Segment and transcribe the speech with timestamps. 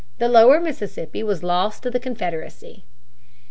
[0.17, 2.85] The lower Mississippi was lost to the Confederacy.